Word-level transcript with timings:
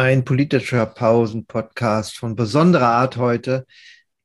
ein 0.00 0.24
politischer 0.24 0.86
Pausen-Podcast 0.86 2.16
von 2.16 2.34
besonderer 2.34 2.86
Art 2.86 3.18
heute. 3.18 3.66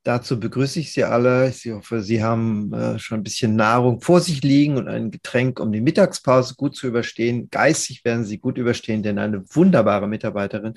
Dazu 0.04 0.40
begrüße 0.40 0.80
ich 0.80 0.94
Sie 0.94 1.04
alle. 1.04 1.50
Ich 1.50 1.70
hoffe, 1.70 2.02
Sie 2.02 2.24
haben 2.24 2.72
äh, 2.72 2.98
schon 2.98 3.20
ein 3.20 3.24
bisschen 3.24 3.58
Nahrung 3.58 4.00
vor 4.00 4.22
sich 4.22 4.42
liegen 4.42 4.78
und 4.78 4.88
ein 4.88 5.12
Getränk, 5.12 5.60
um 5.60 5.74
die 5.74 5.82
Mittagspause 5.82 6.56
gut 6.56 6.78
zu 6.78 6.88
überstehen. 6.88 7.50
Geistig 7.52 8.06
werden 8.06 8.24
Sie 8.24 8.38
gut 8.38 8.58
überstehen, 8.58 9.04
denn 9.04 9.20
eine 9.20 9.44
wunderbare 9.54 10.08
Mitarbeiterin, 10.08 10.76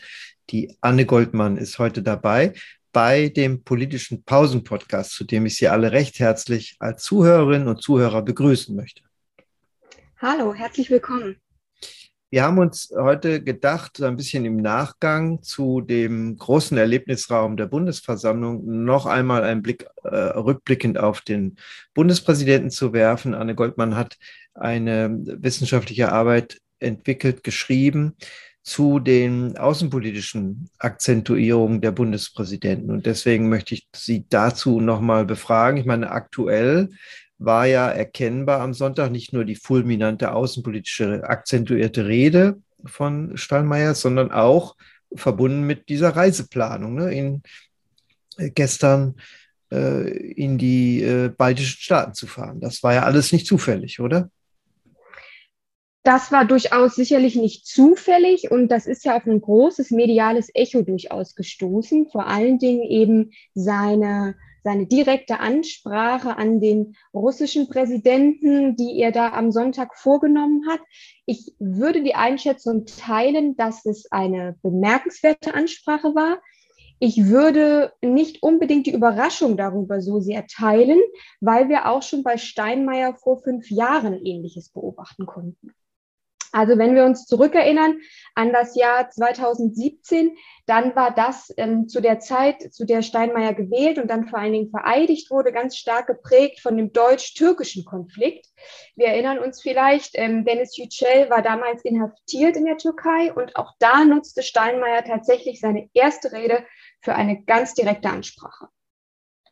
die 0.50 0.76
Anne 0.80 1.06
Goldmann, 1.06 1.58
ist 1.58 1.78
heute 1.78 2.02
dabei 2.02 2.54
bei 2.92 3.28
dem 3.28 3.62
politischen 3.62 4.24
Pausen-Podcast, 4.24 5.12
zu 5.12 5.22
dem 5.22 5.46
ich 5.46 5.58
Sie 5.58 5.68
alle 5.68 5.92
recht 5.92 6.18
herzlich 6.18 6.74
als 6.80 7.04
Zuhörerinnen 7.04 7.68
und 7.68 7.80
Zuhörer 7.80 8.22
begrüßen 8.22 8.74
möchte. 8.74 9.02
Hallo, 10.20 10.54
herzlich 10.54 10.90
willkommen. 10.90 11.36
Wir 12.30 12.42
haben 12.42 12.58
uns 12.58 12.92
heute 12.94 13.42
gedacht, 13.42 13.96
so 13.96 14.04
ein 14.04 14.16
bisschen 14.16 14.44
im 14.44 14.58
Nachgang 14.58 15.42
zu 15.42 15.80
dem 15.80 16.36
großen 16.36 16.76
Erlebnisraum 16.76 17.56
der 17.56 17.64
Bundesversammlung 17.66 18.84
noch 18.84 19.06
einmal 19.06 19.44
einen 19.44 19.62
Blick 19.62 19.86
äh, 20.04 20.14
rückblickend 20.14 20.98
auf 20.98 21.22
den 21.22 21.56
Bundespräsidenten 21.94 22.70
zu 22.70 22.92
werfen. 22.92 23.32
Anne 23.32 23.54
Goldmann 23.54 23.96
hat 23.96 24.18
eine 24.52 25.08
wissenschaftliche 25.10 26.12
Arbeit 26.12 26.60
entwickelt, 26.80 27.44
geschrieben 27.44 28.14
zu 28.62 28.98
den 28.98 29.56
außenpolitischen 29.56 30.68
Akzentuierungen 30.78 31.80
der 31.80 31.92
Bundespräsidenten. 31.92 32.90
Und 32.90 33.06
deswegen 33.06 33.48
möchte 33.48 33.72
ich 33.72 33.88
Sie 33.96 34.26
dazu 34.28 34.82
nochmal 34.82 35.24
befragen. 35.24 35.80
Ich 35.80 35.86
meine, 35.86 36.10
aktuell 36.10 36.90
war 37.38 37.66
ja 37.66 37.88
erkennbar 37.88 38.60
am 38.60 38.74
Sonntag 38.74 39.10
nicht 39.10 39.32
nur 39.32 39.44
die 39.44 39.54
fulminante 39.54 40.32
außenpolitische 40.32 41.22
akzentuierte 41.24 42.06
Rede 42.06 42.60
von 42.84 43.36
Steinmeier, 43.36 43.94
sondern 43.94 44.32
auch 44.32 44.76
verbunden 45.14 45.62
mit 45.62 45.88
dieser 45.88 46.10
Reiseplanung. 46.10 46.94
Ne? 46.94 47.14
In, 47.14 47.42
äh, 48.36 48.50
gestern 48.50 49.14
äh, 49.72 50.10
in 50.32 50.58
die 50.58 51.02
äh, 51.02 51.28
baltischen 51.28 51.80
Staaten 51.80 52.14
zu 52.14 52.26
fahren. 52.26 52.60
Das 52.60 52.82
war 52.82 52.94
ja 52.94 53.02
alles 53.04 53.32
nicht 53.32 53.46
zufällig, 53.46 54.00
oder? 54.00 54.30
Das 56.04 56.32
war 56.32 56.46
durchaus 56.46 56.94
sicherlich 56.94 57.36
nicht 57.36 57.66
zufällig 57.66 58.50
und 58.50 58.68
das 58.68 58.86
ist 58.86 59.04
ja 59.04 59.16
auf 59.16 59.26
ein 59.26 59.40
großes 59.40 59.90
mediales 59.90 60.48
Echo 60.54 60.82
durchaus 60.82 61.34
gestoßen. 61.34 62.08
Vor 62.10 62.26
allen 62.26 62.58
Dingen 62.58 62.82
eben 62.82 63.32
seine 63.54 64.34
seine 64.64 64.86
direkte 64.86 65.40
Ansprache 65.40 66.36
an 66.36 66.60
den 66.60 66.96
russischen 67.14 67.68
Präsidenten, 67.68 68.76
die 68.76 68.98
er 69.00 69.12
da 69.12 69.32
am 69.32 69.52
Sonntag 69.52 69.96
vorgenommen 69.96 70.68
hat. 70.68 70.80
Ich 71.26 71.54
würde 71.58 72.02
die 72.02 72.14
Einschätzung 72.14 72.86
teilen, 72.86 73.56
dass 73.56 73.86
es 73.86 74.10
eine 74.10 74.56
bemerkenswerte 74.62 75.54
Ansprache 75.54 76.14
war. 76.14 76.38
Ich 77.00 77.26
würde 77.26 77.92
nicht 78.02 78.42
unbedingt 78.42 78.86
die 78.86 78.94
Überraschung 78.94 79.56
darüber 79.56 80.00
so 80.00 80.18
sehr 80.20 80.46
teilen, 80.46 80.98
weil 81.40 81.68
wir 81.68 81.88
auch 81.88 82.02
schon 82.02 82.24
bei 82.24 82.36
Steinmeier 82.36 83.14
vor 83.14 83.40
fünf 83.40 83.70
Jahren 83.70 84.14
Ähnliches 84.24 84.70
beobachten 84.70 85.24
konnten. 85.24 85.72
Also 86.58 86.76
wenn 86.76 86.96
wir 86.96 87.04
uns 87.04 87.24
zurückerinnern 87.24 88.00
an 88.34 88.52
das 88.52 88.74
Jahr 88.74 89.08
2017, 89.08 90.36
dann 90.66 90.96
war 90.96 91.14
das 91.14 91.54
ähm, 91.56 91.86
zu 91.86 92.00
der 92.00 92.18
Zeit, 92.18 92.74
zu 92.74 92.84
der 92.84 93.02
Steinmeier 93.02 93.54
gewählt 93.54 93.96
und 93.98 94.08
dann 94.08 94.26
vor 94.26 94.40
allen 94.40 94.54
Dingen 94.54 94.70
vereidigt 94.70 95.30
wurde, 95.30 95.52
ganz 95.52 95.76
stark 95.76 96.08
geprägt 96.08 96.58
von 96.58 96.76
dem 96.76 96.92
deutsch-türkischen 96.92 97.84
Konflikt. 97.84 98.46
Wir 98.96 99.06
erinnern 99.06 99.38
uns 99.38 99.62
vielleicht, 99.62 100.18
ähm, 100.18 100.44
Dennis 100.44 100.76
Yücel 100.76 101.30
war 101.30 101.42
damals 101.42 101.84
inhaftiert 101.84 102.56
in 102.56 102.64
der 102.64 102.76
Türkei 102.76 103.32
und 103.32 103.54
auch 103.54 103.74
da 103.78 104.04
nutzte 104.04 104.42
Steinmeier 104.42 105.04
tatsächlich 105.04 105.60
seine 105.60 105.88
erste 105.94 106.32
Rede 106.32 106.64
für 107.02 107.14
eine 107.14 107.44
ganz 107.44 107.74
direkte 107.74 108.10
Ansprache. 108.10 108.66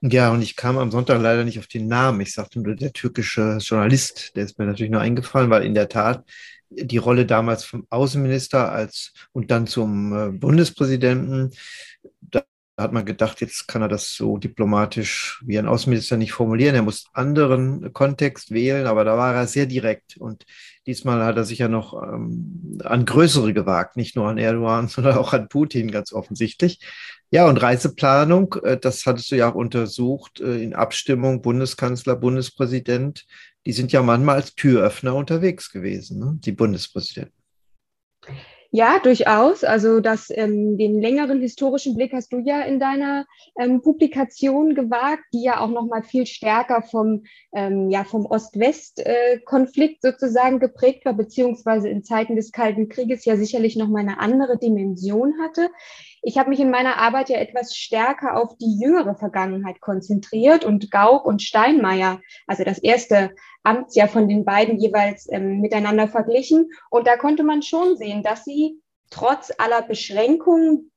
Ja, 0.03 0.31
und 0.31 0.43
ich 0.43 0.57
kam 0.57 0.77
am 0.77 0.91
Sonntag 0.91 1.21
leider 1.23 1.45
nicht 1.45 1.59
auf 1.59 1.69
den 1.69 1.89
Namen. 1.89 2.21
Ich 2.21 2.35
sagte 2.35 2.61
nur 2.61 2.75
der 2.75 2.93
türkische 2.93 3.59
Journalist, 3.61 4.37
der 4.37 4.45
ist 4.45 4.59
mir 4.59 4.67
natürlich 4.67 4.91
nur 4.91 5.01
eingefallen, 5.01 5.51
weil 5.51 5.65
in 5.65 5.75
der 5.75 5.89
Tat 5.89 6.25
die 6.77 6.99
Rolle 6.99 7.27
damals 7.27 7.65
vom 7.65 7.87
Außenminister 7.91 8.71
als 8.71 9.13
und 9.33 9.51
dann 9.51 9.67
zum 9.67 10.13
äh, 10.13 10.31
Bundespräsidenten. 10.31 11.51
Da 12.21 12.43
hat 12.79 12.93
man 12.93 13.07
gedacht, 13.07 13.41
jetzt 13.41 13.69
kann 13.69 13.81
er 13.81 13.89
das 13.89 14.15
so 14.15 14.37
diplomatisch 14.37 15.43
wie 15.47 15.59
ein 15.59 15.67
Außenminister 15.67 16.19
nicht 16.19 16.33
formulieren. 16.33 16.75
Er 16.75 16.83
muss 16.83 17.07
anderen 17.15 17.93
Kontext 17.95 18.51
wählen, 18.51 18.87
aber 18.87 19.05
da 19.05 19.17
war 19.17 19.35
er 19.35 19.47
sehr 19.47 19.65
direkt. 19.65 20.19
Und 20.19 20.45
diesmal 20.87 21.25
hat 21.25 21.37
er 21.37 21.45
sich 21.45 21.59
ja 21.59 21.69
noch 21.69 21.95
ähm, 22.03 22.79
an 22.85 23.07
größere 23.07 23.55
gewagt, 23.55 23.97
nicht 23.97 24.15
nur 24.15 24.29
an 24.29 24.37
Erdogan, 24.37 24.89
sondern 24.89 25.17
auch 25.17 25.33
an 25.33 25.49
Putin 25.49 25.91
ganz 25.91 26.13
offensichtlich. 26.13 26.81
Ja, 27.31 27.49
und 27.49 27.57
Reiseplanung, 27.57 28.57
äh, 28.63 28.79
das 28.79 29.07
hattest 29.07 29.31
du 29.31 29.37
ja 29.37 29.51
auch 29.51 29.55
untersucht 29.55 30.41
äh, 30.41 30.63
in 30.63 30.75
Abstimmung 30.75 31.41
Bundeskanzler, 31.41 32.15
Bundespräsident 32.15 33.25
die 33.67 33.73
sind 33.73 33.93
ja 33.93 34.01
manchmal 34.01 34.37
als 34.37 34.55
Türöffner 34.55 35.15
unterwegs 35.15 35.73
gewesen, 35.73 36.21
ne? 36.21 36.39
die 36.45 36.53
Bundespräsidenten. 36.53 37.35
Ja, 38.71 38.99
durchaus. 38.99 39.65
Also 39.65 40.01
das, 40.01 40.29
ähm, 40.31 40.77
den 40.77 41.01
längeren 41.01 41.41
historischen 41.41 41.97
Blick 41.97 42.13
hast 42.13 42.33
du 42.33 42.39
ja 42.39 42.63
in 42.63 42.79
deiner 42.79 43.25
ähm, 43.59 43.81
Publikation 43.81 44.75
gewagt, 44.75 45.23
die 45.33 45.43
ja 45.43 45.61
auch 45.61 45.71
noch 45.71 45.87
mal 45.87 46.03
viel 46.03 46.27
stärker 46.27 46.83
vom, 46.83 47.25
ähm, 47.55 47.91
ja, 47.91 48.05
vom 48.05 48.27
Ost-West-Konflikt 48.27 50.05
äh, 50.05 50.11
sozusagen 50.11 50.59
geprägt 50.59 51.05
war, 51.05 51.15
beziehungsweise 51.15 51.89
in 51.89 52.05
Zeiten 52.05 52.37
des 52.37 52.53
Kalten 52.53 52.89
Krieges 52.89 53.25
ja 53.25 53.37
sicherlich 53.37 53.77
noch 53.77 53.89
mal 53.89 54.01
eine 54.01 54.21
andere 54.21 54.59
Dimension 54.59 55.35
hatte. 55.41 55.71
Ich 56.29 56.39
habe 56.39 56.51
mich 56.51 56.59
in 56.59 56.73
meiner 56.73 56.97
Arbeit 56.97 57.29
ja 57.29 57.39
etwas 57.39 57.77
stärker 57.77 58.37
auf 58.37 58.57
die 58.59 58.81
jüngere 58.81 59.15
Vergangenheit 59.15 59.81
konzentriert 59.81 60.65
und 60.65 60.91
Gauck 60.91 61.25
und 61.25 61.41
Steinmeier, 61.41 62.21
also 62.49 62.65
das 62.65 62.79
erste 62.79 63.33
Amtsjahr 63.63 64.09
von 64.09 64.29
den 64.29 64.45
beiden 64.45 64.77
jeweils 64.77 65.31
ähm, 65.31 65.61
miteinander 65.61 66.09
verglichen. 66.09 66.69
Und 66.91 67.07
da 67.07 67.17
konnte 67.17 67.45
man 67.45 67.63
schon 67.63 67.97
sehen, 67.97 68.25
dass 68.25 68.43
sie 68.43 68.83
trotz 69.09 69.53
aller 69.57 69.83
Beschränkungen, 69.83 70.91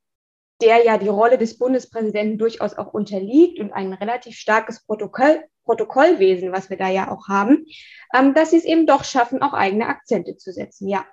der 0.64 0.84
ja 0.84 0.98
die 0.98 1.10
Rolle 1.10 1.38
des 1.38 1.60
Bundespräsidenten 1.60 2.40
durchaus 2.40 2.76
auch 2.76 2.92
unterliegt 2.92 3.60
und 3.60 3.72
ein 3.72 3.94
relativ 3.94 4.36
starkes 4.36 4.84
Protokoll, 4.84 5.44
Protokollwesen, 5.64 6.52
was 6.52 6.72
wir 6.72 6.78
da 6.78 6.90
ja 6.90 7.12
auch 7.12 7.28
haben, 7.28 7.68
ähm, 8.16 8.34
dass 8.34 8.50
sie 8.50 8.58
es 8.58 8.66
eben 8.66 8.88
doch 8.88 9.04
schaffen, 9.04 9.44
auch 9.44 9.54
eigene 9.54 9.90
Akzente 9.90 10.38
zu 10.38 10.52
setzen, 10.52 10.88
ja. 10.88 11.06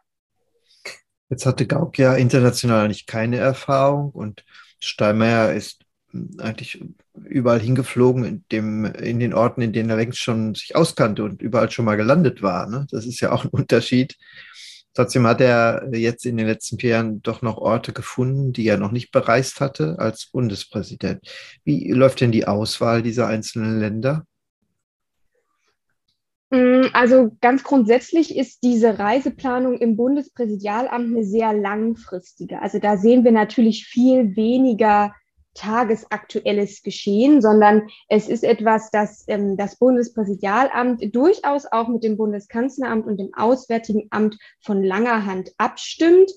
Jetzt 1.29 1.47
hatte 1.47 1.67
Gauck 1.67 1.99
ja 1.99 2.15
international 2.15 2.85
eigentlich 2.85 3.07
keine 3.07 3.39
Erfahrung 3.39 4.11
und 4.11 4.45
Steinmeier 4.79 5.53
ist 5.53 5.85
eigentlich 6.39 6.83
überall 7.25 7.61
hingeflogen, 7.61 8.25
in, 8.25 8.45
dem, 8.53 8.85
in 8.85 9.19
den 9.19 9.35
Orten, 9.35 9.61
in 9.61 9.73
denen 9.73 9.91
er 9.91 9.97
längst 9.97 10.19
schon 10.19 10.55
sich 10.55 10.77
auskannte 10.77 11.25
und 11.25 11.43
überall 11.43 11.71
schon 11.71 11.85
mal 11.85 11.97
gelandet 11.97 12.43
war. 12.43 12.69
Ne? 12.69 12.87
Das 12.91 13.07
ist 13.07 13.21
ja 13.21 13.33
auch 13.33 13.45
ein 13.45 13.51
Unterschied. 13.53 14.17
Trotzdem 14.95 15.27
hat 15.27 15.43
er 15.43 15.91
jetzt 15.93 16.25
in 16.25 16.39
den 16.39 16.47
letzten 16.47 16.79
vier 16.79 16.91
Jahren 16.91 17.23
doch 17.23 17.43
noch 17.43 17.59
Orte 17.59 17.93
gefunden, 17.93 18.55
die 18.55 18.67
er 18.67 18.79
noch 18.79 18.93
nicht 18.93 19.11
bereist 19.11 19.61
hatte 19.61 19.99
als 19.99 20.31
Bundespräsident. 20.33 21.21
Wie 21.65 21.91
läuft 21.91 22.23
denn 22.23 22.33
die 22.33 22.47
Auswahl 22.47 23.03
dieser 23.03 23.27
einzelnen 23.27 23.79
Länder? 23.79 24.25
Mm, 26.57 26.89
also 26.95 27.33
ganz 27.43 27.63
grundsätzlich 27.65 28.35
ist 28.35 28.63
diese 28.63 28.99
Reiseplanung 28.99 29.77
im 29.79 29.97
Bundespräsidialamt 29.97 31.15
eine 31.15 31.25
sehr 31.25 31.53
langfristige. 31.53 32.63
Also 32.63 32.79
da 32.79 32.97
sehen 32.97 33.25
wir 33.25 33.33
natürlich 33.33 33.85
viel 33.87 34.37
weniger 34.37 35.13
tagesaktuelles 35.53 36.83
Geschehen, 36.83 37.41
sondern 37.43 37.89
es 38.09 38.29
ist 38.29 38.45
etwas, 38.45 38.91
das 38.91 39.25
ähm, 39.27 39.57
das 39.57 39.77
Bundespräsidialamt 39.77 41.15
durchaus 41.15 41.67
auch 41.71 41.89
mit 41.89 42.05
dem 42.05 42.17
Bundeskanzleramt 42.17 43.07
und 43.07 43.19
dem 43.19 43.33
Auswärtigen 43.35 44.09
Amt 44.11 44.39
von 44.61 44.83
langer 44.83 45.27
Hand 45.27 45.53
abstimmt. 45.59 46.31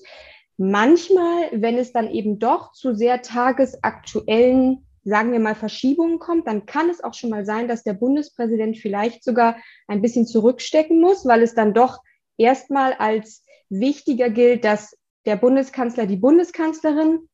Manchmal, 0.56 1.48
wenn 1.52 1.78
es 1.78 1.92
dann 1.92 2.10
eben 2.10 2.38
doch 2.38 2.72
zu 2.72 2.94
sehr 2.94 3.22
tagesaktuellen 3.22 4.86
sagen 5.04 5.32
wir 5.32 5.40
mal, 5.40 5.54
Verschiebungen 5.54 6.18
kommt, 6.18 6.46
dann 6.46 6.66
kann 6.66 6.90
es 6.90 7.02
auch 7.02 7.14
schon 7.14 7.30
mal 7.30 7.44
sein, 7.44 7.68
dass 7.68 7.82
der 7.82 7.94
Bundespräsident 7.94 8.78
vielleicht 8.78 9.24
sogar 9.24 9.56
ein 9.88 10.02
bisschen 10.02 10.26
zurückstecken 10.26 11.00
muss, 11.00 11.26
weil 11.26 11.42
es 11.42 11.54
dann 11.54 11.74
doch 11.74 12.02
erstmal 12.36 12.92
als 12.94 13.44
wichtiger 13.68 14.30
gilt, 14.30 14.64
dass 14.64 14.96
der 15.26 15.36
Bundeskanzler 15.36 16.06
die 16.06 16.16
Bundeskanzlerin 16.16 17.28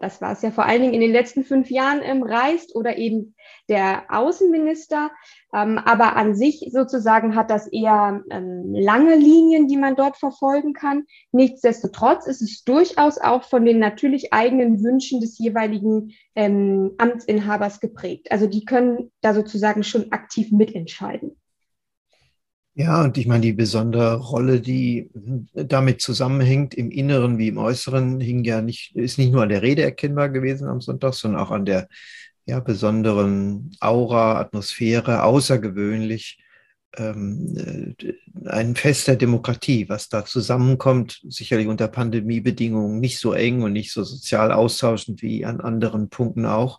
das 0.00 0.22
war 0.22 0.32
es 0.32 0.40
ja 0.40 0.50
vor 0.50 0.64
allen 0.64 0.80
Dingen 0.80 0.94
in 0.94 1.02
den 1.02 1.12
letzten 1.12 1.44
fünf 1.44 1.70
Jahren 1.70 2.00
ähm, 2.02 2.22
reist 2.22 2.74
oder 2.74 2.96
eben 2.96 3.34
der 3.68 4.04
Außenminister. 4.08 5.10
Ähm, 5.54 5.78
aber 5.78 6.16
an 6.16 6.34
sich 6.34 6.70
sozusagen 6.72 7.36
hat 7.36 7.50
das 7.50 7.66
eher 7.68 8.24
ähm, 8.30 8.74
lange 8.74 9.14
Linien, 9.14 9.68
die 9.68 9.76
man 9.76 9.96
dort 9.96 10.16
verfolgen 10.16 10.72
kann. 10.72 11.04
Nichtsdestotrotz 11.32 12.26
ist 12.26 12.40
es 12.40 12.64
durchaus 12.64 13.18
auch 13.18 13.44
von 13.44 13.64
den 13.64 13.78
natürlich 13.78 14.32
eigenen 14.32 14.82
Wünschen 14.82 15.20
des 15.20 15.38
jeweiligen 15.38 16.12
ähm, 16.34 16.92
Amtsinhabers 16.96 17.80
geprägt. 17.80 18.32
Also 18.32 18.46
die 18.46 18.64
können 18.64 19.12
da 19.20 19.34
sozusagen 19.34 19.84
schon 19.84 20.12
aktiv 20.12 20.50
mitentscheiden. 20.50 21.36
Ja, 22.80 23.02
und 23.04 23.18
ich 23.18 23.26
meine, 23.26 23.42
die 23.42 23.52
besondere 23.52 24.16
Rolle, 24.16 24.58
die 24.58 25.10
damit 25.52 26.00
zusammenhängt, 26.00 26.72
im 26.72 26.90
Inneren 26.90 27.36
wie 27.36 27.48
im 27.48 27.58
Äußeren, 27.58 28.20
hing 28.20 28.42
ja 28.42 28.62
nicht, 28.62 28.96
ist 28.96 29.18
nicht 29.18 29.32
nur 29.32 29.42
an 29.42 29.50
der 29.50 29.60
Rede 29.60 29.82
erkennbar 29.82 30.30
gewesen 30.30 30.66
am 30.66 30.80
Sonntag, 30.80 31.12
sondern 31.12 31.42
auch 31.42 31.50
an 31.50 31.66
der 31.66 31.88
ja, 32.46 32.58
besonderen 32.60 33.76
Aura, 33.80 34.40
Atmosphäre, 34.40 35.24
außergewöhnlich. 35.24 36.38
Ähm, 36.96 37.94
äh, 37.98 38.14
ein 38.46 38.74
Fest 38.76 39.08
der 39.08 39.16
Demokratie, 39.16 39.90
was 39.90 40.08
da 40.08 40.24
zusammenkommt, 40.24 41.20
sicherlich 41.28 41.66
unter 41.66 41.86
Pandemiebedingungen 41.86 42.98
nicht 42.98 43.18
so 43.18 43.34
eng 43.34 43.60
und 43.60 43.74
nicht 43.74 43.92
so 43.92 44.04
sozial 44.04 44.52
austauschend 44.52 45.20
wie 45.20 45.44
an 45.44 45.60
anderen 45.60 46.08
Punkten 46.08 46.46
auch. 46.46 46.78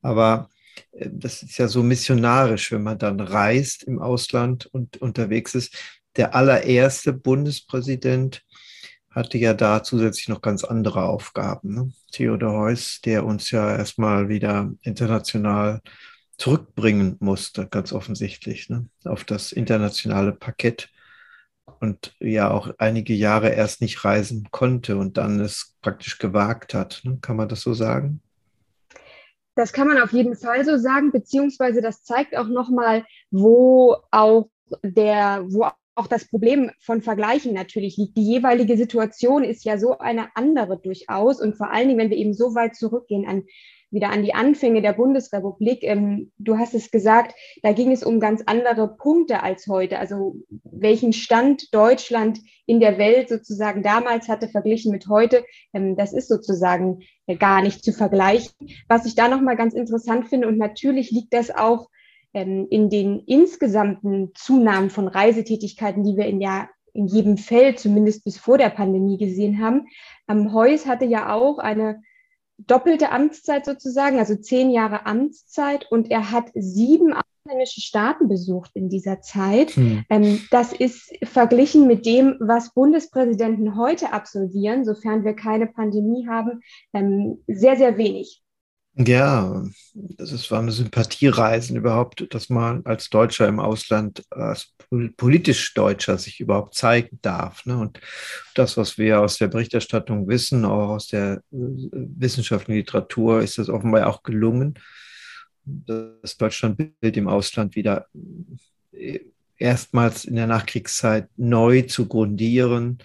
Aber 0.00 0.48
das 0.92 1.42
ist 1.42 1.58
ja 1.58 1.68
so 1.68 1.82
missionarisch, 1.82 2.72
wenn 2.72 2.82
man 2.82 2.98
dann 2.98 3.20
reist 3.20 3.84
im 3.84 4.00
Ausland 4.00 4.66
und 4.66 4.96
unterwegs 4.98 5.54
ist. 5.54 5.76
Der 6.16 6.34
allererste 6.34 7.12
Bundespräsident 7.12 8.44
hatte 9.10 9.38
ja 9.38 9.54
da 9.54 9.82
zusätzlich 9.82 10.28
noch 10.28 10.42
ganz 10.42 10.62
andere 10.62 11.04
Aufgaben. 11.04 11.74
Ne? 11.74 11.92
Theodor 12.12 12.52
Heuss, 12.52 13.00
der 13.00 13.24
uns 13.24 13.50
ja 13.50 13.76
erstmal 13.76 14.28
wieder 14.28 14.72
international 14.82 15.80
zurückbringen 16.36 17.16
musste, 17.20 17.66
ganz 17.66 17.92
offensichtlich, 17.92 18.68
ne? 18.68 18.88
auf 19.04 19.24
das 19.24 19.52
internationale 19.52 20.32
Parkett 20.32 20.90
und 21.80 22.14
ja 22.20 22.50
auch 22.50 22.70
einige 22.78 23.14
Jahre 23.14 23.50
erst 23.50 23.80
nicht 23.80 24.04
reisen 24.04 24.48
konnte 24.50 24.96
und 24.96 25.16
dann 25.16 25.40
es 25.40 25.76
praktisch 25.80 26.18
gewagt 26.18 26.74
hat. 26.74 27.00
Ne? 27.04 27.18
Kann 27.20 27.36
man 27.36 27.48
das 27.48 27.62
so 27.62 27.72
sagen? 27.72 28.20
Das 29.56 29.72
kann 29.72 29.88
man 29.88 29.98
auf 29.98 30.12
jeden 30.12 30.36
Fall 30.36 30.64
so 30.64 30.76
sagen, 30.76 31.10
beziehungsweise 31.10 31.80
das 31.80 32.04
zeigt 32.04 32.36
auch 32.36 32.46
nochmal, 32.46 33.04
wo 33.30 33.96
auch 34.10 34.48
der, 34.82 35.44
wo 35.48 35.66
auch 35.96 36.06
das 36.06 36.28
Problem 36.28 36.70
von 36.78 37.00
Vergleichen 37.00 37.54
natürlich 37.54 37.96
liegt. 37.96 38.18
Die 38.18 38.26
jeweilige 38.26 38.76
Situation 38.76 39.42
ist 39.42 39.64
ja 39.64 39.78
so 39.78 39.98
eine 39.98 40.28
andere 40.36 40.78
durchaus 40.78 41.40
und 41.40 41.56
vor 41.56 41.70
allen 41.70 41.88
Dingen, 41.88 41.98
wenn 41.98 42.10
wir 42.10 42.18
eben 42.18 42.34
so 42.34 42.54
weit 42.54 42.76
zurückgehen 42.76 43.26
an 43.26 43.44
wieder 43.96 44.10
an 44.10 44.22
die 44.22 44.34
Anfänge 44.34 44.82
der 44.82 44.92
Bundesrepublik. 44.92 45.82
Ähm, 45.82 46.30
du 46.38 46.58
hast 46.58 46.74
es 46.74 46.90
gesagt, 46.90 47.34
da 47.62 47.72
ging 47.72 47.90
es 47.90 48.04
um 48.04 48.20
ganz 48.20 48.42
andere 48.44 48.94
Punkte 48.94 49.42
als 49.42 49.66
heute. 49.66 49.98
Also 49.98 50.36
welchen 50.62 51.14
Stand 51.14 51.74
Deutschland 51.74 52.38
in 52.66 52.78
der 52.78 52.98
Welt 52.98 53.30
sozusagen 53.30 53.82
damals 53.82 54.28
hatte 54.28 54.48
verglichen 54.48 54.92
mit 54.92 55.08
heute, 55.08 55.44
ähm, 55.72 55.96
das 55.96 56.12
ist 56.12 56.28
sozusagen 56.28 57.00
äh, 57.26 57.36
gar 57.36 57.62
nicht 57.62 57.82
zu 57.82 57.92
vergleichen. 57.92 58.52
Was 58.86 59.06
ich 59.06 59.14
da 59.14 59.28
nochmal 59.28 59.56
ganz 59.56 59.72
interessant 59.72 60.28
finde 60.28 60.46
und 60.46 60.58
natürlich 60.58 61.10
liegt 61.10 61.32
das 61.32 61.50
auch 61.50 61.88
ähm, 62.34 62.66
in 62.68 62.90
den 62.90 63.20
insgesamten 63.20 64.32
Zunahmen 64.34 64.90
von 64.90 65.08
Reisetätigkeiten, 65.08 66.04
die 66.04 66.18
wir 66.18 66.26
in 66.26 66.38
der 66.38 66.68
in 66.92 67.06
jedem 67.06 67.36
Feld, 67.36 67.78
zumindest 67.78 68.24
bis 68.24 68.38
vor 68.38 68.58
der 68.58 68.70
Pandemie 68.70 69.18
gesehen 69.18 69.60
haben. 69.60 69.86
Ähm, 70.28 70.52
Heuss 70.52 70.86
hatte 70.86 71.04
ja 71.04 71.32
auch 71.32 71.58
eine 71.58 72.02
doppelte 72.58 73.10
Amtszeit 73.10 73.64
sozusagen, 73.64 74.18
also 74.18 74.36
zehn 74.36 74.70
Jahre 74.70 75.06
Amtszeit 75.06 75.90
und 75.90 76.10
er 76.10 76.30
hat 76.30 76.46
sieben 76.54 77.12
ausländische 77.12 77.80
Staaten 77.80 78.28
besucht 78.28 78.70
in 78.74 78.88
dieser 78.88 79.20
Zeit. 79.20 79.70
Hm. 79.70 80.04
Ähm, 80.08 80.40
das 80.50 80.72
ist 80.72 81.12
verglichen 81.22 81.86
mit 81.86 82.06
dem, 82.06 82.36
was 82.40 82.74
Bundespräsidenten 82.74 83.76
heute 83.76 84.12
absolvieren, 84.12 84.84
sofern 84.84 85.24
wir 85.24 85.34
keine 85.34 85.66
Pandemie 85.66 86.26
haben, 86.28 86.60
ähm, 86.92 87.42
sehr, 87.46 87.76
sehr 87.76 87.98
wenig. 87.98 88.42
Ja, 88.98 89.62
das 89.92 90.32
ist, 90.32 90.50
war 90.50 90.60
eine 90.60 90.72
Sympathiereisen 90.72 91.76
überhaupt, 91.76 92.26
dass 92.32 92.48
man 92.48 92.84
als 92.86 93.10
Deutscher 93.10 93.46
im 93.46 93.60
Ausland, 93.60 94.24
als 94.30 94.74
politisch 95.18 95.74
Deutscher 95.74 96.16
sich 96.16 96.40
überhaupt 96.40 96.74
zeigen 96.74 97.18
darf. 97.20 97.66
Ne? 97.66 97.76
Und 97.76 98.00
das, 98.54 98.78
was 98.78 98.96
wir 98.96 99.20
aus 99.20 99.36
der 99.36 99.48
Berichterstattung 99.48 100.28
wissen, 100.28 100.64
auch 100.64 100.88
aus 100.88 101.08
der 101.08 101.34
äh, 101.34 101.40
wissenschaftlichen 101.52 102.78
Literatur, 102.78 103.42
ist 103.42 103.58
das 103.58 103.68
offenbar 103.68 104.06
auch 104.06 104.22
gelungen, 104.22 104.78
das 105.66 106.38
Deutschlandbild 106.38 107.18
im 107.18 107.28
Ausland 107.28 107.76
wieder 107.76 108.06
äh, 108.92 109.20
erstmals 109.58 110.24
in 110.24 110.36
der 110.36 110.46
Nachkriegszeit 110.46 111.28
neu 111.36 111.82
zu 111.82 112.08
grundieren. 112.08 112.98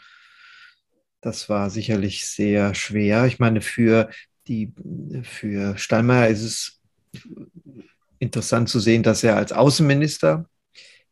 Das 1.19 1.49
war 1.49 1.69
sicherlich 1.69 2.25
sehr 2.25 2.73
schwer. 2.75 3.25
Ich 3.25 3.39
meine, 3.39 3.59
für 3.59 4.09
die, 4.51 4.74
für 5.24 5.77
Steinmeier 5.77 6.27
ist 6.27 6.44
es 6.44 6.81
interessant 8.19 8.69
zu 8.69 8.80
sehen, 8.80 9.01
dass 9.01 9.24
er 9.24 9.38
als 9.38 9.53
Außenminister 9.53 10.45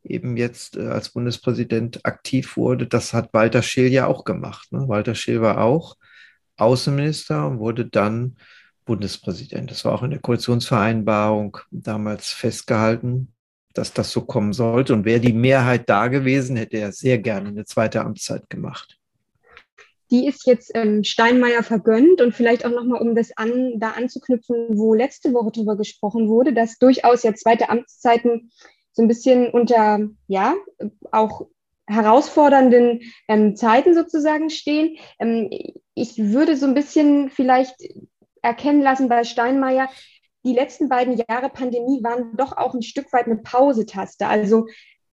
eben 0.03 0.37
jetzt 0.37 0.75
äh, 0.75 0.87
als 0.87 1.09
Bundespräsident 1.09 2.05
aktiv 2.05 2.57
wurde. 2.57 2.87
Das 2.87 3.13
hat 3.13 3.33
Walter 3.33 3.61
Scheel 3.61 3.87
ja 3.87 4.07
auch 4.07 4.25
gemacht. 4.25 4.71
Ne? 4.71 4.87
Walter 4.87 5.15
Scheel 5.15 5.41
war 5.41 5.61
auch 5.61 5.95
Außenminister 6.57 7.47
und 7.47 7.59
wurde 7.59 7.85
dann 7.85 8.35
Bundespräsident. 8.85 9.71
Das 9.71 9.85
war 9.85 9.93
auch 9.93 10.03
in 10.03 10.11
der 10.11 10.19
Koalitionsvereinbarung 10.19 11.57
damals 11.71 12.29
festgehalten, 12.29 13.33
dass 13.73 13.93
das 13.93 14.11
so 14.11 14.21
kommen 14.21 14.51
sollte. 14.51 14.93
Und 14.93 15.05
wäre 15.05 15.19
die 15.21 15.33
Mehrheit 15.33 15.89
da 15.89 16.07
gewesen, 16.07 16.57
hätte 16.57 16.77
er 16.77 16.91
sehr 16.91 17.19
gerne 17.19 17.49
eine 17.49 17.65
zweite 17.65 18.01
Amtszeit 18.01 18.49
gemacht 18.49 18.98
die 20.11 20.27
ist 20.27 20.45
jetzt 20.47 20.71
ähm, 20.73 21.03
Steinmeier 21.03 21.63
vergönnt 21.63 22.21
und 22.21 22.33
vielleicht 22.33 22.65
auch 22.65 22.71
nochmal, 22.71 23.01
um 23.01 23.15
das 23.15 23.35
an, 23.37 23.79
da 23.79 23.91
anzuknüpfen, 23.91 24.77
wo 24.77 24.93
letzte 24.93 25.33
Woche 25.33 25.51
drüber 25.51 25.77
gesprochen 25.77 26.27
wurde, 26.27 26.53
dass 26.53 26.77
durchaus 26.77 27.23
ja 27.23 27.33
zweite 27.35 27.69
Amtszeiten 27.69 28.51
so 28.91 29.03
ein 29.03 29.07
bisschen 29.07 29.49
unter, 29.51 29.99
ja, 30.27 30.55
auch 31.11 31.47
herausfordernden 31.87 33.01
ähm, 33.27 33.55
Zeiten 33.55 33.93
sozusagen 33.93 34.49
stehen. 34.49 34.97
Ähm, 35.19 35.49
ich 35.95 36.17
würde 36.17 36.55
so 36.55 36.65
ein 36.65 36.73
bisschen 36.73 37.29
vielleicht 37.29 37.75
erkennen 38.41 38.81
lassen 38.81 39.09
bei 39.09 39.23
Steinmeier, 39.23 39.89
die 40.45 40.53
letzten 40.53 40.87
beiden 40.87 41.17
Jahre 41.17 41.49
Pandemie 41.49 42.01
waren 42.01 42.37
doch 42.37 42.55
auch 42.55 42.73
ein 42.73 42.81
Stück 42.81 43.11
weit 43.11 43.25
eine 43.25 43.37
Pausetaste. 43.37 44.27
Also 44.27 44.67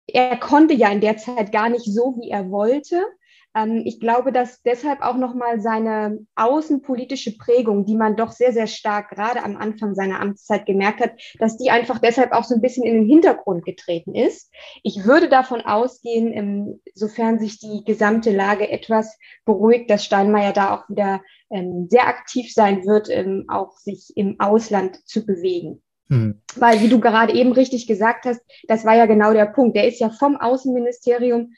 er 0.05 0.37
konnte 0.37 0.73
ja 0.73 0.89
in 0.89 1.01
der 1.01 1.17
Zeit 1.17 1.51
gar 1.51 1.69
nicht 1.69 1.85
so, 1.85 2.17
wie 2.19 2.29
er 2.29 2.49
wollte. 2.51 3.03
Ähm, 3.55 3.83
ich 3.85 3.99
glaube, 3.99 4.31
dass 4.31 4.61
deshalb 4.63 5.01
auch 5.01 5.17
nochmal 5.17 5.61
seine 5.61 6.25
außenpolitische 6.35 7.37
Prägung, 7.37 7.85
die 7.85 7.95
man 7.95 8.15
doch 8.15 8.31
sehr, 8.31 8.53
sehr 8.53 8.67
stark 8.67 9.09
gerade 9.09 9.43
am 9.43 9.57
Anfang 9.57 9.95
seiner 9.95 10.19
Amtszeit 10.19 10.65
gemerkt 10.65 11.01
hat, 11.01 11.11
dass 11.39 11.57
die 11.57 11.69
einfach 11.69 11.99
deshalb 11.99 12.31
auch 12.31 12.43
so 12.43 12.55
ein 12.55 12.61
bisschen 12.61 12.85
in 12.85 12.95
den 12.95 13.07
Hintergrund 13.07 13.65
getreten 13.65 14.15
ist. 14.15 14.51
Ich 14.83 15.05
würde 15.05 15.29
davon 15.29 15.61
ausgehen, 15.61 16.33
ähm, 16.33 16.81
sofern 16.93 17.39
sich 17.39 17.59
die 17.59 17.83
gesamte 17.85 18.31
Lage 18.31 18.69
etwas 18.69 19.17
beruhigt, 19.45 19.89
dass 19.89 20.05
Steinmeier 20.05 20.53
da 20.53 20.75
auch 20.75 20.89
wieder 20.89 21.21
ähm, 21.49 21.87
sehr 21.89 22.07
aktiv 22.07 22.51
sein 22.51 22.85
wird, 22.85 23.09
auch 23.47 23.77
sich 23.77 24.13
im 24.15 24.39
Ausland 24.39 25.07
zu 25.07 25.25
bewegen. 25.25 25.81
Hm. 26.09 26.41
Weil, 26.55 26.81
wie 26.81 26.89
du 26.89 26.99
gerade 26.99 27.33
eben 27.33 27.53
richtig 27.53 27.87
gesagt 27.87 28.25
hast, 28.25 28.41
das 28.67 28.85
war 28.85 28.95
ja 28.95 29.05
genau 29.05 29.33
der 29.33 29.45
Punkt. 29.45 29.75
Der 29.75 29.87
ist 29.87 29.99
ja 29.99 30.09
vom 30.09 30.35
Außenministerium 30.35 31.53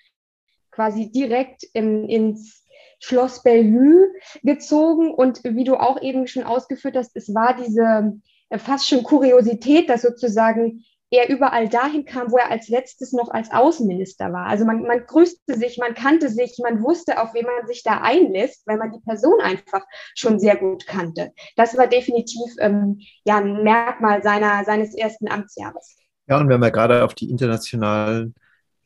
quasi 0.76 1.12
direkt 1.12 1.64
in, 1.74 2.08
ins 2.10 2.66
Schloss 3.00 3.42
Bellevue 3.44 4.12
gezogen. 4.44 5.14
Und 5.14 5.44
wie 5.44 5.64
du 5.64 5.76
auch 5.76 6.02
eben 6.02 6.28
schon 6.28 6.44
ausgeführt 6.44 6.96
hast, 6.98 7.16
es 7.16 7.34
war 7.34 7.56
diese 7.56 8.20
äh, 8.50 8.60
fast 8.60 8.88
schon 8.88 9.04
Kuriosität, 9.04 9.90
dass 9.90 10.02
sozusagen 10.02 10.84
er 11.12 11.30
überall 11.30 11.70
dahin 11.70 12.04
kam, 12.04 12.32
wo 12.32 12.38
er 12.38 12.52
als 12.52 12.68
letztes 12.68 13.14
noch 13.14 13.30
als 13.30 13.52
Außenminister 13.52 14.34
war. 14.34 14.48
Also 14.48 14.66
man, 14.66 14.82
man 14.82 15.06
grüßte 15.06 15.56
sich, 15.56 15.78
man 15.78 15.94
kannte 15.94 16.30
sich, 16.30 16.58
man 16.62 16.84
wusste, 16.84 17.22
auf 17.22 17.34
wen 17.34 17.46
man 17.46 17.68
sich 17.68 17.84
da 17.84 18.02
einlässt, 18.02 18.66
weil 18.68 18.78
man 18.78 18.92
die 18.92 19.00
Person 19.00 19.40
einfach 19.40 19.84
schon 20.16 20.40
sehr 20.40 20.58
gut 20.58 20.88
kannte. 20.88 21.32
Das 21.56 21.78
war 21.78 21.88
definitiv 21.88 22.52
ähm, 22.60 23.00
ja, 23.24 23.38
ein 23.38 23.64
Merkmal 23.64 24.24
seiner, 24.24 24.66
seines 24.66 24.96
ersten 24.96 25.30
Amtsjahres. 25.30 25.96
Ja, 26.28 26.40
und 26.40 26.50
wenn 26.50 26.60
wir 26.60 26.72
gerade 26.72 27.04
auf 27.04 27.14
die 27.14 27.30
internationalen 27.30 28.34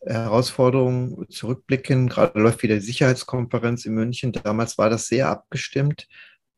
Herausforderungen 0.06 1.29
zurückblicken. 1.29 2.10
Gerade 2.10 2.39
läuft 2.39 2.63
wieder 2.63 2.75
die 2.75 2.82
Sicherheitskonferenz 2.82 3.86
in 3.86 3.94
München. 3.94 4.32
Damals 4.32 4.77
war 4.77 4.89
das 4.89 5.08
sehr 5.08 5.29
abgestimmt. 5.29 6.08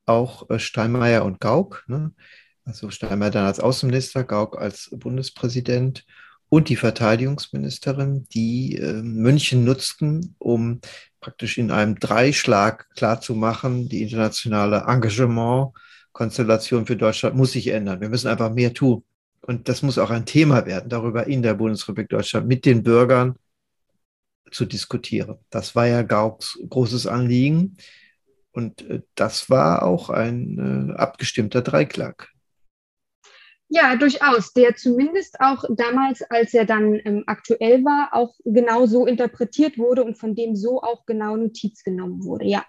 Auch 0.05 0.49
äh, 0.49 0.59
Steinmeier 0.59 1.25
und 1.25 1.39
Gauck, 1.39 1.83
ne? 1.87 2.13
also 2.65 2.89
Steinmeier 2.89 3.31
dann 3.31 3.45
als 3.45 3.59
Außenminister, 3.59 4.23
Gauck 4.23 4.59
als 4.59 4.89
Bundespräsident 4.91 6.05
und 6.49 6.69
die 6.69 6.75
Verteidigungsministerin, 6.75 8.27
die 8.33 8.75
äh, 8.77 9.01
München 9.01 9.63
nutzten, 9.63 10.35
um 10.37 10.81
praktisch 11.21 11.57
in 11.57 11.71
einem 11.71 11.99
Dreischlag 11.99 12.89
klarzumachen, 12.95 13.89
die 13.89 14.03
internationale 14.03 14.85
Engagement-Konstellation 14.87 16.85
für 16.87 16.97
Deutschland 16.97 17.35
muss 17.35 17.53
sich 17.53 17.67
ändern. 17.67 18.01
Wir 18.01 18.09
müssen 18.09 18.27
einfach 18.27 18.51
mehr 18.51 18.73
tun 18.73 19.03
und 19.41 19.67
das 19.69 19.81
muss 19.81 19.97
auch 19.97 20.11
ein 20.11 20.25
Thema 20.25 20.65
werden, 20.65 20.89
darüber 20.89 21.27
in 21.27 21.41
der 21.41 21.55
Bundesrepublik 21.55 22.09
Deutschland 22.09 22.47
mit 22.47 22.65
den 22.65 22.83
Bürgern 22.83 23.35
zu 24.51 24.65
diskutieren. 24.65 25.37
Das 25.49 25.75
war 25.75 25.87
ja 25.87 26.01
Gauks 26.03 26.59
großes 26.69 27.07
Anliegen. 27.07 27.77
Und 28.51 28.81
äh, 28.89 29.01
das 29.15 29.49
war 29.49 29.83
auch 29.83 30.09
ein 30.09 30.91
äh, 30.91 30.93
abgestimmter 30.93 31.61
Dreiklang. 31.61 32.21
Ja, 33.69 33.95
durchaus. 33.95 34.51
Der 34.51 34.75
zumindest 34.75 35.39
auch 35.39 35.63
damals, 35.69 36.21
als 36.23 36.53
er 36.53 36.65
dann 36.65 36.99
ähm, 37.05 37.23
aktuell 37.25 37.85
war, 37.85 38.09
auch 38.11 38.35
genau 38.43 38.85
so 38.85 39.05
interpretiert 39.05 39.77
wurde 39.77 40.03
und 40.03 40.17
von 40.17 40.35
dem 40.35 40.57
so 40.57 40.81
auch 40.81 41.05
genau 41.05 41.37
Notiz 41.37 41.81
genommen 41.83 42.25
wurde, 42.25 42.45
ja. 42.45 42.65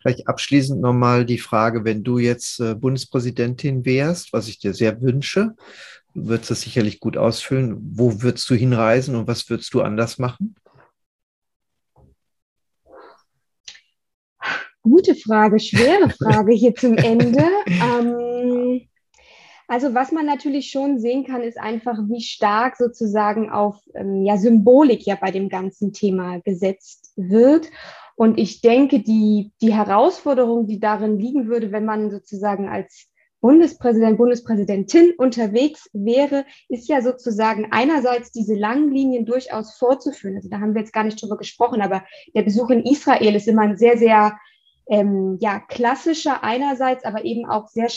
Vielleicht 0.00 0.28
abschließend 0.28 0.80
nochmal 0.80 1.24
die 1.24 1.38
Frage, 1.38 1.84
wenn 1.84 2.04
du 2.04 2.18
jetzt 2.18 2.60
äh, 2.60 2.74
Bundespräsidentin 2.74 3.84
wärst, 3.84 4.32
was 4.32 4.48
ich 4.48 4.58
dir 4.58 4.74
sehr 4.74 5.00
wünsche, 5.02 5.54
du 6.14 6.28
würdest 6.28 6.50
das 6.50 6.60
sicherlich 6.62 7.00
gut 7.00 7.16
ausfüllen. 7.16 7.76
Wo 7.80 8.22
würdest 8.22 8.48
du 8.50 8.54
hinreisen 8.54 9.16
und 9.16 9.26
was 9.26 9.48
würdest 9.50 9.74
du 9.74 9.82
anders 9.82 10.18
machen? 10.18 10.54
Gute 14.82 15.14
Frage, 15.14 15.60
schwere 15.60 16.08
Frage 16.10 16.54
hier 16.54 16.74
zum 16.74 16.96
Ende. 16.96 17.44
Ähm, 17.66 18.88
also 19.70 19.94
was 19.94 20.12
man 20.12 20.24
natürlich 20.24 20.70
schon 20.70 20.98
sehen 20.98 21.26
kann, 21.26 21.42
ist 21.42 21.58
einfach, 21.58 21.98
wie 22.08 22.22
stark 22.22 22.76
sozusagen 22.76 23.50
auf 23.50 23.76
ähm, 23.94 24.24
ja, 24.24 24.38
Symbolik 24.38 25.04
ja 25.04 25.16
bei 25.16 25.30
dem 25.30 25.50
ganzen 25.50 25.92
Thema 25.92 26.40
gesetzt 26.40 27.12
wird. 27.16 27.68
Und 28.18 28.36
ich 28.36 28.62
denke, 28.62 28.98
die, 28.98 29.52
die 29.62 29.72
Herausforderung, 29.72 30.66
die 30.66 30.80
darin 30.80 31.20
liegen 31.20 31.46
würde, 31.46 31.70
wenn 31.70 31.84
man 31.84 32.10
sozusagen 32.10 32.68
als 32.68 33.06
Bundespräsident, 33.40 34.18
Bundespräsidentin 34.18 35.12
unterwegs 35.16 35.88
wäre, 35.92 36.44
ist 36.68 36.88
ja 36.88 37.00
sozusagen 37.00 37.68
einerseits 37.70 38.32
diese 38.32 38.56
langen 38.56 38.90
Linien 38.92 39.24
durchaus 39.24 39.76
vorzuführen. 39.76 40.34
Also 40.34 40.48
da 40.48 40.58
haben 40.58 40.74
wir 40.74 40.80
jetzt 40.80 40.92
gar 40.92 41.04
nicht 41.04 41.22
drüber 41.22 41.36
gesprochen, 41.36 41.80
aber 41.80 42.02
der 42.34 42.42
Besuch 42.42 42.70
in 42.70 42.84
Israel 42.84 43.36
ist 43.36 43.46
immer 43.46 43.62
ein 43.62 43.76
sehr, 43.76 43.96
sehr 43.96 44.36
ähm, 44.88 45.36
ja, 45.38 45.60
klassischer 45.60 46.42
einerseits, 46.42 47.04
aber 47.04 47.24
eben 47.24 47.46
auch 47.46 47.68
sehr 47.68 47.88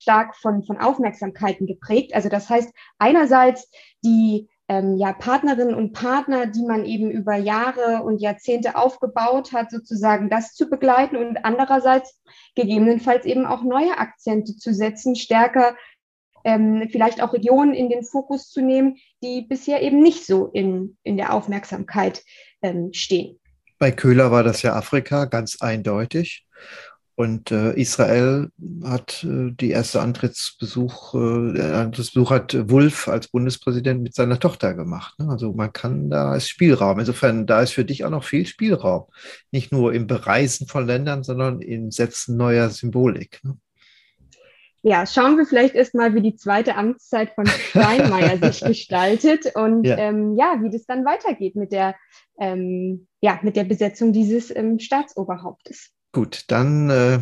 stark 0.00 0.36
von, 0.36 0.62
von 0.62 0.78
Aufmerksamkeiten 0.78 1.66
geprägt. 1.66 2.14
Also 2.14 2.28
das 2.28 2.48
heißt, 2.48 2.72
einerseits 2.98 3.68
die 4.04 4.48
ähm, 4.68 4.96
ja, 4.96 5.12
Partnerinnen 5.12 5.74
und 5.74 5.92
Partner, 5.92 6.46
die 6.46 6.64
man 6.64 6.84
eben 6.84 7.10
über 7.10 7.36
Jahre 7.36 8.02
und 8.02 8.20
Jahrzehnte 8.20 8.76
aufgebaut 8.76 9.52
hat, 9.52 9.70
sozusagen 9.70 10.28
das 10.28 10.54
zu 10.54 10.68
begleiten 10.68 11.16
und 11.16 11.44
andererseits 11.44 12.20
gegebenenfalls 12.54 13.24
eben 13.24 13.46
auch 13.46 13.62
neue 13.62 13.96
Akzente 13.96 14.56
zu 14.56 14.74
setzen, 14.74 15.16
stärker 15.16 15.74
ähm, 16.44 16.88
vielleicht 16.90 17.22
auch 17.22 17.32
Regionen 17.32 17.72
in 17.72 17.88
den 17.88 18.04
Fokus 18.04 18.50
zu 18.50 18.60
nehmen, 18.60 18.96
die 19.22 19.42
bisher 19.42 19.82
eben 19.82 20.02
nicht 20.02 20.26
so 20.26 20.46
in, 20.46 20.96
in 21.02 21.16
der 21.16 21.32
Aufmerksamkeit 21.32 22.22
ähm, 22.62 22.90
stehen. 22.92 23.40
Bei 23.78 23.90
Köhler 23.90 24.30
war 24.30 24.42
das 24.42 24.62
ja 24.62 24.74
Afrika, 24.74 25.24
ganz 25.24 25.60
eindeutig. 25.60 26.46
Und 27.18 27.50
äh, 27.50 27.72
Israel 27.72 28.52
hat 28.84 29.24
äh, 29.24 29.50
die 29.50 29.70
erste 29.70 30.00
Antrittsbesuch, 30.00 31.14
äh, 31.14 31.72
Antrittsbesuch 31.72 32.30
hat 32.30 32.70
Wulff 32.70 33.08
als 33.08 33.26
Bundespräsident 33.26 34.04
mit 34.04 34.14
seiner 34.14 34.38
Tochter 34.38 34.72
gemacht. 34.72 35.18
Ne? 35.18 35.28
Also 35.28 35.52
man 35.52 35.72
kann, 35.72 36.10
da 36.10 36.36
ist 36.36 36.48
Spielraum. 36.48 37.00
Insofern, 37.00 37.44
da 37.44 37.60
ist 37.60 37.72
für 37.72 37.84
dich 37.84 38.04
auch 38.04 38.10
noch 38.10 38.22
viel 38.22 38.46
Spielraum. 38.46 39.06
Nicht 39.50 39.72
nur 39.72 39.94
im 39.94 40.06
Bereisen 40.06 40.68
von 40.68 40.86
Ländern, 40.86 41.24
sondern 41.24 41.60
im 41.60 41.90
Setzen 41.90 42.36
neuer 42.36 42.70
Symbolik. 42.70 43.40
Ne? 43.42 43.56
Ja, 44.82 45.04
schauen 45.04 45.36
wir 45.36 45.44
vielleicht 45.44 45.74
erstmal, 45.74 46.14
wie 46.14 46.22
die 46.22 46.36
zweite 46.36 46.76
Amtszeit 46.76 47.32
von 47.34 47.46
Steinmeier 47.46 48.38
sich 48.52 48.60
gestaltet 48.60 49.56
und 49.56 49.82
ja. 49.82 49.98
Ähm, 49.98 50.36
ja. 50.36 50.60
wie 50.62 50.70
das 50.70 50.86
dann 50.86 51.04
weitergeht 51.04 51.56
mit 51.56 51.72
der, 51.72 51.96
ähm, 52.38 53.08
ja, 53.20 53.40
mit 53.42 53.56
der 53.56 53.64
Besetzung 53.64 54.12
dieses 54.12 54.54
ähm, 54.54 54.78
Staatsoberhauptes. 54.78 55.97
Gut, 56.18 56.46
dann 56.48 56.90
äh, 56.90 57.14
äh, 57.14 57.20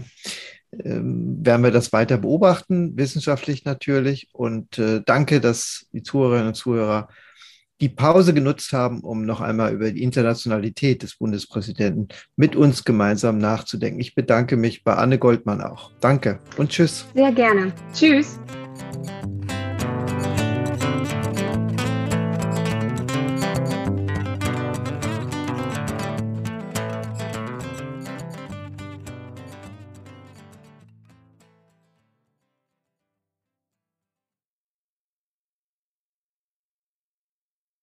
werden 0.70 1.62
wir 1.62 1.70
das 1.70 1.92
weiter 1.92 2.16
beobachten, 2.16 2.96
wissenschaftlich 2.96 3.66
natürlich. 3.66 4.30
Und 4.32 4.78
äh, 4.78 5.02
danke, 5.04 5.42
dass 5.42 5.86
die 5.92 6.02
Zuhörerinnen 6.02 6.48
und 6.48 6.54
Zuhörer 6.54 7.08
die 7.82 7.90
Pause 7.90 8.32
genutzt 8.32 8.72
haben, 8.72 9.00
um 9.00 9.26
noch 9.26 9.42
einmal 9.42 9.74
über 9.74 9.90
die 9.90 10.02
Internationalität 10.02 11.02
des 11.02 11.16
Bundespräsidenten 11.18 12.08
mit 12.36 12.56
uns 12.56 12.84
gemeinsam 12.84 13.36
nachzudenken. 13.36 14.00
Ich 14.00 14.14
bedanke 14.14 14.56
mich 14.56 14.82
bei 14.82 14.94
Anne 14.94 15.18
Goldmann 15.18 15.60
auch. 15.60 15.92
Danke 16.00 16.38
und 16.56 16.70
tschüss. 16.70 17.04
Sehr 17.14 17.32
gerne. 17.32 17.74
Tschüss. 17.92 18.40